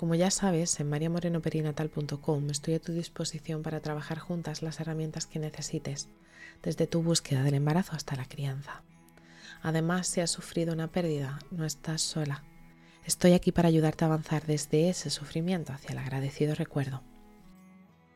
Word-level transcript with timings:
Como 0.00 0.14
ya 0.14 0.30
sabes, 0.30 0.80
en 0.80 0.88
mariamorenoperinatal.com 0.88 2.48
estoy 2.48 2.72
a 2.72 2.80
tu 2.80 2.92
disposición 2.92 3.62
para 3.62 3.80
trabajar 3.80 4.18
juntas 4.18 4.62
las 4.62 4.80
herramientas 4.80 5.26
que 5.26 5.38
necesites 5.38 6.08
desde 6.62 6.86
tu 6.86 7.02
búsqueda 7.02 7.42
del 7.42 7.52
embarazo 7.52 7.92
hasta 7.94 8.16
la 8.16 8.24
crianza. 8.24 8.82
Además, 9.60 10.06
si 10.06 10.22
has 10.22 10.30
sufrido 10.30 10.72
una 10.72 10.86
pérdida, 10.86 11.38
no 11.50 11.66
estás 11.66 12.00
sola. 12.00 12.42
Estoy 13.04 13.34
aquí 13.34 13.52
para 13.52 13.68
ayudarte 13.68 14.06
a 14.06 14.08
avanzar 14.08 14.46
desde 14.46 14.88
ese 14.88 15.10
sufrimiento 15.10 15.74
hacia 15.74 15.92
el 15.92 15.98
agradecido 15.98 16.54
recuerdo. 16.54 17.02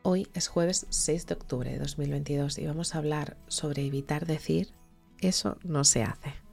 Hoy 0.01 0.27
es 0.33 0.47
jueves 0.47 0.87
6 0.89 1.27
de 1.27 1.35
octubre 1.35 1.69
de 1.69 1.77
2022 1.77 2.57
y 2.57 2.65
vamos 2.65 2.95
a 2.95 2.97
hablar 2.97 3.37
sobre 3.47 3.85
evitar 3.85 4.25
decir 4.25 4.73
eso 5.21 5.59
no 5.63 5.83
se 5.83 6.01
hace. 6.01 6.44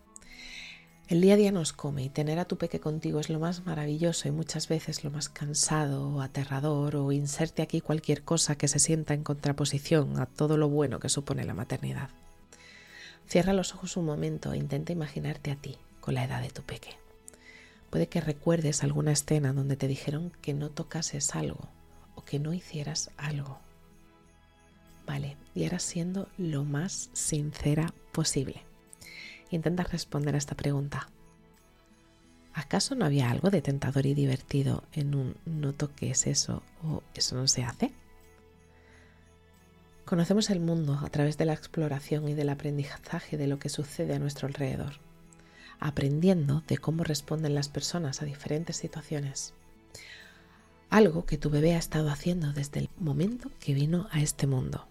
El 1.09 1.21
día 1.21 1.35
a 1.35 1.37
día 1.37 1.53
nos 1.53 1.73
come 1.73 2.05
y 2.05 2.09
tener 2.09 2.39
a 2.39 2.45
tu 2.45 2.57
peque 2.57 2.81
contigo 2.81 3.21
es 3.21 3.29
lo 3.29 3.39
más 3.39 3.67
maravilloso 3.67 4.29
y 4.29 4.31
muchas 4.31 4.69
veces 4.69 5.05
lo 5.05 5.11
más 5.11 5.29
cansado 5.29 6.09
o 6.09 6.23
aterrador 6.23 6.97
o 6.97 7.13
inserte 7.13 7.61
aquí 7.61 7.81
cualquier 7.81 8.23
cosa 8.23 8.57
que 8.57 8.69
se 8.69 8.79
sienta 8.79 9.13
en 9.13 9.25
contraposición 9.25 10.19
a 10.21 10.27
todo 10.27 10.57
lo 10.57 10.69
bueno 10.69 11.01
que 11.01 11.09
supone 11.09 11.45
la 11.45 11.55
maternidad. 11.55 12.09
Cierra 13.29 13.53
los 13.53 13.75
ojos 13.75 13.97
un 13.97 14.07
momento 14.07 14.53
e 14.53 14.59
intenta 14.59 14.93
imaginarte 14.93 15.51
a 15.51 15.57
ti 15.57 15.77
con 16.01 16.15
la 16.15 16.25
edad 16.25 16.41
de 16.41 16.51
tu 16.51 16.63
peque. 16.63 16.97
Puede 17.91 18.07
que 18.07 18.21
recuerdes 18.21 18.83
alguna 18.83 19.13
escena 19.13 19.53
donde 19.53 19.77
te 19.77 19.89
dijeron 19.89 20.33
que 20.41 20.55
no 20.55 20.71
tocases 20.71 21.35
algo 21.35 21.69
o 22.15 22.25
que 22.25 22.39
no 22.39 22.55
hicieras 22.55 23.11
algo. 23.19 23.59
Vale, 25.07 25.37
y 25.55 25.65
ahora 25.65 25.79
siendo 25.79 26.29
lo 26.39 26.65
más 26.65 27.11
sincera 27.13 27.93
posible. 28.13 28.72
Intenta 29.53 29.85
responder 29.85 30.35
a 30.35 30.39
esta 30.39 30.57
pregunta. 30.57 31.09
¿Acaso 32.55 32.95
no 32.95 33.05
había 33.05 33.31
algo 33.31 33.51
de 33.51 33.63
tentador 33.63 34.07
y 34.07 34.15
divertido 34.15 34.83
en 34.93 35.15
un 35.15 35.37
no 35.45 35.75
toques 35.75 36.27
eso 36.27 36.63
o 36.83 37.03
eso 37.15 37.37
no 37.37 37.47
se 37.47 37.63
hace? 37.63 37.93
Conocemos 40.07 40.49
el 40.49 40.61
mundo 40.61 40.99
a 41.05 41.09
través 41.11 41.37
de 41.37 41.45
la 41.45 41.53
exploración 41.53 42.29
y 42.29 42.35
del 42.35 42.49
aprendizaje 42.49 43.37
de 43.37 43.47
lo 43.47 43.59
que 43.59 43.69
sucede 43.69 44.15
a 44.15 44.19
nuestro 44.19 44.49
alrededor, 44.49 44.95
aprendiendo 45.81 46.63
de 46.67 46.79
cómo 46.79 47.05
responden 47.05 47.55
las 47.55 47.69
personas 47.69 48.23
a 48.23 48.25
diferentes 48.25 48.77
situaciones. 48.77 49.53
Algo 50.89 51.27
que 51.27 51.39
tu 51.39 51.51
bebé 51.51 51.75
ha 51.75 51.79
estado 51.79 52.11
haciendo 52.11 52.53
desde 52.53 52.81
el 52.81 52.91
momento 52.99 53.51
que 53.61 53.75
vino 53.75 54.09
a 54.13 54.21
este 54.21 54.47
mundo. 54.47 54.87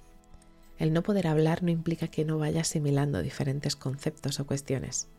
El 0.82 0.94
no 0.94 1.04
poder 1.04 1.28
hablar 1.28 1.62
no 1.62 1.70
implica 1.70 2.08
que 2.08 2.26
no 2.26 2.40
vaya 2.40 2.62
asimilando 2.62 3.22
diferentes 3.22 3.76
conceptos 3.76 4.40
o 4.40 4.48
cuestiones. 4.48 5.10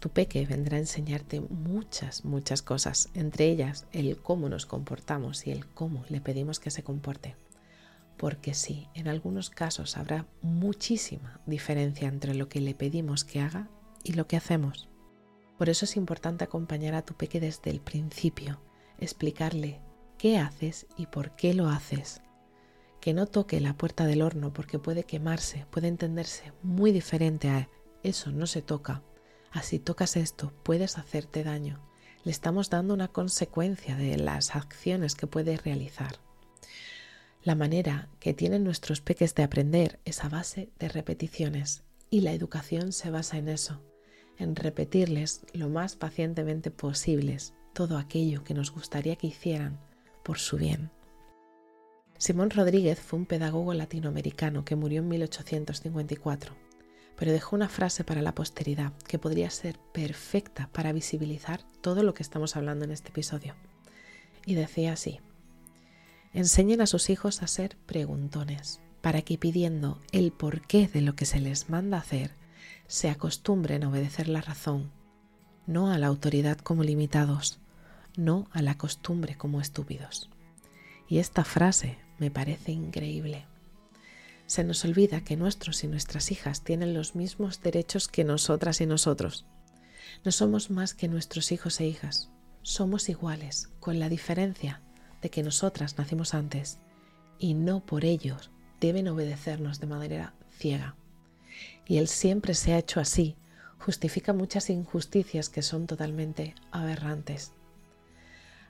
Tu 0.00 0.08
peque 0.08 0.44
vendrá 0.44 0.76
a 0.76 0.80
enseñarte 0.80 1.40
muchas, 1.40 2.24
muchas 2.24 2.62
cosas, 2.62 3.08
entre 3.14 3.46
ellas 3.46 3.86
el 3.92 4.16
cómo 4.16 4.48
nos 4.48 4.66
comportamos 4.66 5.46
y 5.46 5.52
el 5.52 5.66
cómo 5.66 6.04
le 6.08 6.20
pedimos 6.20 6.58
que 6.58 6.72
se 6.72 6.82
comporte. 6.82 7.36
Porque 8.16 8.54
sí, 8.54 8.88
en 8.94 9.06
algunos 9.06 9.50
casos 9.50 9.96
habrá 9.96 10.26
muchísima 10.40 11.40
diferencia 11.46 12.08
entre 12.08 12.34
lo 12.34 12.48
que 12.48 12.60
le 12.60 12.74
pedimos 12.74 13.22
que 13.22 13.40
haga 13.40 13.68
y 14.02 14.14
lo 14.14 14.26
que 14.26 14.36
hacemos. 14.36 14.88
Por 15.58 15.68
eso 15.68 15.84
es 15.84 15.96
importante 15.96 16.42
acompañar 16.42 16.94
a 16.94 17.02
tu 17.02 17.14
peque 17.14 17.38
desde 17.38 17.70
el 17.70 17.80
principio, 17.80 18.60
explicarle 18.98 19.80
qué 20.18 20.38
haces 20.38 20.88
y 20.96 21.06
por 21.06 21.36
qué 21.36 21.54
lo 21.54 21.68
haces, 21.68 22.20
que 23.02 23.14
no 23.14 23.26
toque 23.26 23.60
la 23.60 23.76
puerta 23.76 24.06
del 24.06 24.22
horno 24.22 24.52
porque 24.52 24.78
puede 24.78 25.02
quemarse, 25.02 25.66
puede 25.70 25.88
entenderse 25.88 26.52
muy 26.62 26.92
diferente 26.92 27.50
a 27.50 27.68
eso 28.04 28.30
no 28.30 28.46
se 28.46 28.62
toca. 28.62 29.02
Así 29.50 29.80
tocas 29.80 30.16
esto, 30.16 30.52
puedes 30.62 30.98
hacerte 30.98 31.42
daño. 31.42 31.80
Le 32.22 32.30
estamos 32.30 32.70
dando 32.70 32.94
una 32.94 33.08
consecuencia 33.08 33.96
de 33.96 34.16
las 34.18 34.54
acciones 34.54 35.16
que 35.16 35.26
puede 35.26 35.56
realizar. 35.56 36.20
La 37.42 37.56
manera 37.56 38.08
que 38.20 38.34
tienen 38.34 38.62
nuestros 38.62 39.00
peques 39.00 39.34
de 39.34 39.42
aprender 39.42 39.98
es 40.04 40.22
a 40.22 40.28
base 40.28 40.70
de 40.78 40.88
repeticiones 40.88 41.82
y 42.08 42.20
la 42.20 42.32
educación 42.32 42.92
se 42.92 43.10
basa 43.10 43.36
en 43.36 43.48
eso, 43.48 43.82
en 44.38 44.54
repetirles 44.54 45.44
lo 45.52 45.68
más 45.68 45.96
pacientemente 45.96 46.70
posibles 46.70 47.52
todo 47.72 47.98
aquello 47.98 48.44
que 48.44 48.54
nos 48.54 48.70
gustaría 48.70 49.16
que 49.16 49.26
hicieran 49.26 49.80
por 50.22 50.38
su 50.38 50.56
bien. 50.56 50.92
Simón 52.22 52.50
Rodríguez 52.50 53.00
fue 53.00 53.18
un 53.18 53.26
pedagogo 53.26 53.74
latinoamericano 53.74 54.64
que 54.64 54.76
murió 54.76 55.00
en 55.00 55.08
1854, 55.08 56.54
pero 57.16 57.32
dejó 57.32 57.56
una 57.56 57.68
frase 57.68 58.04
para 58.04 58.22
la 58.22 58.32
posteridad 58.32 58.92
que 59.08 59.18
podría 59.18 59.50
ser 59.50 59.80
perfecta 59.92 60.68
para 60.72 60.92
visibilizar 60.92 61.64
todo 61.80 62.04
lo 62.04 62.14
que 62.14 62.22
estamos 62.22 62.54
hablando 62.54 62.84
en 62.84 62.92
este 62.92 63.08
episodio. 63.08 63.56
Y 64.46 64.54
decía 64.54 64.92
así, 64.92 65.18
enseñen 66.32 66.80
a 66.80 66.86
sus 66.86 67.10
hijos 67.10 67.42
a 67.42 67.48
ser 67.48 67.76
preguntones, 67.86 68.80
para 69.00 69.22
que 69.22 69.36
pidiendo 69.36 70.00
el 70.12 70.30
porqué 70.30 70.86
de 70.86 71.00
lo 71.00 71.16
que 71.16 71.26
se 71.26 71.40
les 71.40 71.70
manda 71.70 71.98
hacer, 71.98 72.36
se 72.86 73.10
acostumbren 73.10 73.82
a 73.82 73.88
obedecer 73.88 74.28
la 74.28 74.42
razón, 74.42 74.92
no 75.66 75.90
a 75.90 75.98
la 75.98 76.06
autoridad 76.06 76.58
como 76.58 76.84
limitados, 76.84 77.58
no 78.16 78.46
a 78.52 78.62
la 78.62 78.78
costumbre 78.78 79.34
como 79.36 79.60
estúpidos. 79.60 80.30
Y 81.08 81.18
esta 81.18 81.42
frase 81.42 81.98
me 82.22 82.30
parece 82.30 82.70
increíble. 82.70 83.46
Se 84.46 84.62
nos 84.62 84.84
olvida 84.84 85.24
que 85.24 85.36
nuestros 85.36 85.82
y 85.82 85.88
nuestras 85.88 86.30
hijas 86.30 86.62
tienen 86.62 86.94
los 86.94 87.16
mismos 87.16 87.60
derechos 87.62 88.06
que 88.06 88.22
nosotras 88.22 88.80
y 88.80 88.86
nosotros. 88.86 89.44
No 90.24 90.30
somos 90.30 90.70
más 90.70 90.94
que 90.94 91.08
nuestros 91.08 91.50
hijos 91.50 91.80
e 91.80 91.86
hijas. 91.86 92.30
Somos 92.62 93.08
iguales, 93.08 93.70
con 93.80 93.98
la 93.98 94.08
diferencia 94.08 94.82
de 95.20 95.30
que 95.30 95.42
nosotras 95.42 95.98
nacimos 95.98 96.32
antes 96.32 96.78
y 97.40 97.54
no 97.54 97.84
por 97.84 98.04
ellos 98.04 98.52
deben 98.80 99.08
obedecernos 99.08 99.80
de 99.80 99.88
manera 99.88 100.34
ciega. 100.56 100.94
Y 101.88 101.98
Él 101.98 102.06
siempre 102.06 102.54
se 102.54 102.72
ha 102.72 102.78
hecho 102.78 103.00
así, 103.00 103.34
justifica 103.80 104.32
muchas 104.32 104.70
injusticias 104.70 105.48
que 105.48 105.62
son 105.62 105.88
totalmente 105.88 106.54
aberrantes. 106.70 107.50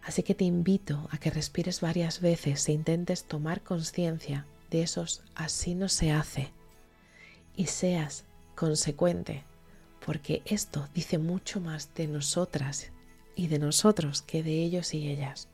Así 0.03 0.23
que 0.23 0.35
te 0.35 0.45
invito 0.45 1.09
a 1.11 1.19
que 1.19 1.31
respires 1.31 1.81
varias 1.81 2.21
veces 2.21 2.69
e 2.69 2.73
intentes 2.73 3.25
tomar 3.25 3.63
conciencia 3.63 4.47
de 4.71 4.83
esos 4.83 5.23
así 5.35 5.75
no 5.75 5.89
se 5.89 6.11
hace 6.11 6.51
y 7.57 7.67
seas 7.67 8.25
consecuente, 8.55 9.45
porque 10.05 10.43
esto 10.45 10.89
dice 10.95 11.19
mucho 11.19 11.61
más 11.61 11.95
de 11.95 12.09
nosotras 12.09 12.91
y 13.37 13.47
de 13.47 13.59
nosotros 13.59 14.23
que 14.23 14.43
de 14.43 14.63
ellos 14.63 14.95
y 14.95 15.09
ellas. 15.09 15.49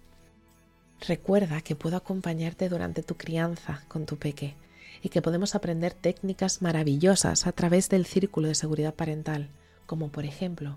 Recuerda 1.06 1.60
que 1.60 1.76
puedo 1.76 1.96
acompañarte 1.96 2.68
durante 2.68 3.02
tu 3.02 3.16
crianza 3.16 3.82
con 3.88 4.06
tu 4.06 4.16
peque 4.16 4.54
y 5.02 5.10
que 5.10 5.22
podemos 5.22 5.54
aprender 5.54 5.92
técnicas 5.92 6.62
maravillosas 6.62 7.46
a 7.46 7.52
través 7.52 7.88
del 7.88 8.06
círculo 8.06 8.48
de 8.48 8.54
seguridad 8.54 8.94
parental, 8.94 9.48
como 9.86 10.10
por 10.10 10.24
ejemplo 10.24 10.76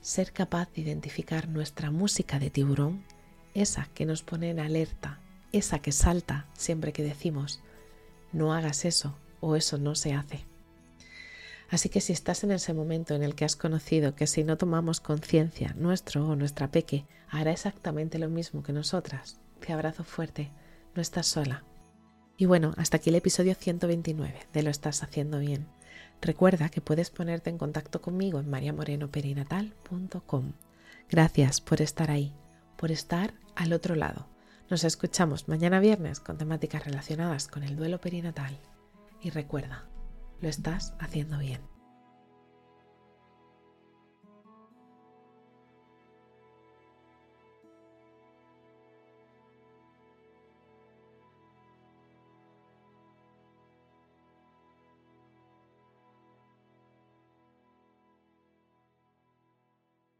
ser 0.00 0.32
capaz 0.32 0.72
de 0.72 0.82
identificar 0.82 1.48
nuestra 1.48 1.90
música 1.90 2.38
de 2.38 2.50
tiburón, 2.50 3.04
esa 3.54 3.88
que 3.94 4.06
nos 4.06 4.22
pone 4.22 4.50
en 4.50 4.60
alerta, 4.60 5.20
esa 5.52 5.80
que 5.80 5.92
salta 5.92 6.46
siempre 6.54 6.92
que 6.92 7.02
decimos, 7.02 7.60
no 8.32 8.52
hagas 8.52 8.84
eso 8.84 9.16
o 9.40 9.56
eso 9.56 9.78
no 9.78 9.94
se 9.94 10.14
hace. 10.14 10.44
Así 11.70 11.88
que 11.90 12.00
si 12.00 12.12
estás 12.12 12.44
en 12.44 12.50
ese 12.50 12.72
momento 12.72 13.14
en 13.14 13.22
el 13.22 13.34
que 13.34 13.44
has 13.44 13.56
conocido 13.56 14.14
que 14.14 14.26
si 14.26 14.42
no 14.42 14.56
tomamos 14.56 15.00
conciencia, 15.00 15.74
nuestro 15.76 16.26
o 16.26 16.36
nuestra 16.36 16.70
peque 16.70 17.04
hará 17.28 17.52
exactamente 17.52 18.18
lo 18.18 18.30
mismo 18.30 18.62
que 18.62 18.72
nosotras, 18.72 19.40
te 19.60 19.72
abrazo 19.72 20.02
fuerte, 20.02 20.50
no 20.94 21.02
estás 21.02 21.26
sola. 21.26 21.64
Y 22.38 22.46
bueno, 22.46 22.72
hasta 22.76 22.98
aquí 22.98 23.10
el 23.10 23.16
episodio 23.16 23.54
129 23.54 24.46
de 24.52 24.62
Lo 24.62 24.70
estás 24.70 25.02
haciendo 25.02 25.40
bien. 25.40 25.66
Recuerda 26.20 26.68
que 26.68 26.80
puedes 26.80 27.10
ponerte 27.10 27.50
en 27.50 27.58
contacto 27.58 28.00
conmigo 28.00 28.40
en 28.40 28.50
mariamorenoperinatal.com. 28.50 30.52
Gracias 31.08 31.60
por 31.60 31.80
estar 31.80 32.10
ahí, 32.10 32.34
por 32.76 32.90
estar 32.90 33.34
al 33.54 33.72
otro 33.72 33.94
lado. 33.94 34.26
Nos 34.68 34.84
escuchamos 34.84 35.48
mañana 35.48 35.80
viernes 35.80 36.20
con 36.20 36.36
temáticas 36.36 36.84
relacionadas 36.84 37.48
con 37.48 37.62
el 37.62 37.76
duelo 37.76 38.00
perinatal. 38.00 38.58
Y 39.22 39.30
recuerda, 39.30 39.86
lo 40.40 40.48
estás 40.48 40.94
haciendo 40.98 41.38
bien. 41.38 41.60